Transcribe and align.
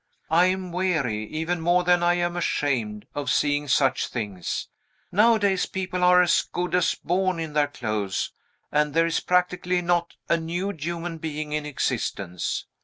I 0.31 0.47
am 0.47 0.71
weary, 0.71 1.25
even 1.25 1.61
more 1.61 1.83
than 1.83 2.01
I 2.01 2.15
am 2.15 2.35
ashamed, 2.35 3.05
of 3.13 3.29
seeing 3.29 3.67
such 3.67 4.07
things. 4.07 4.67
Nowadays 5.11 5.67
people 5.67 6.03
are 6.03 6.23
as 6.23 6.41
good 6.41 6.73
as 6.73 6.95
born 6.95 7.39
in 7.39 7.53
their 7.53 7.67
clothes, 7.67 8.31
and 8.71 8.95
there 8.95 9.05
is 9.05 9.19
practically 9.19 9.83
not 9.83 10.15
a 10.27 10.37
nude 10.37 10.83
human 10.83 11.19
being 11.19 11.51
in 11.51 11.67
existence. 11.67 12.65